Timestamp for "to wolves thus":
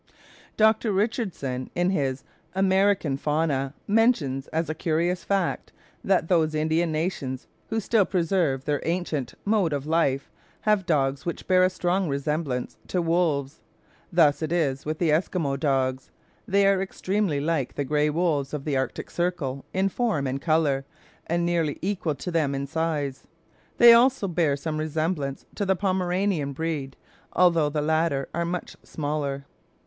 12.87-14.41